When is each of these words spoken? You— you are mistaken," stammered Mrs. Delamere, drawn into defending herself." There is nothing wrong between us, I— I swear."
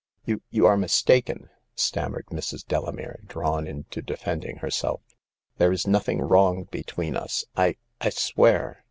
You— 0.25 0.41
you 0.49 0.65
are 0.65 0.77
mistaken," 0.77 1.51
stammered 1.75 2.25
Mrs. 2.31 2.65
Delamere, 2.65 3.19
drawn 3.27 3.67
into 3.67 4.01
defending 4.01 4.55
herself." 4.55 5.03
There 5.59 5.71
is 5.71 5.85
nothing 5.85 6.21
wrong 6.23 6.63
between 6.71 7.15
us, 7.15 7.45
I— 7.55 7.75
I 8.01 8.09
swear." 8.09 8.79